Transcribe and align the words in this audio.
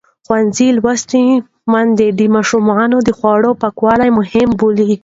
ښوونځې 0.25 0.67
لوستې 0.77 1.23
میندې 1.71 2.07
د 2.19 2.21
ماشومانو 2.35 2.97
د 3.07 3.09
خوړو 3.17 3.51
پاکوالی 3.61 4.09
مهم 4.19 4.49
بولي. 4.59 4.91